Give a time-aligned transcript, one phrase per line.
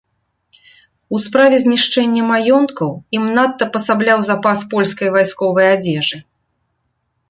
[1.15, 6.17] У справе знішчэння маёнткаў ім надта пасабляў запас польскае вайсковае адзежы.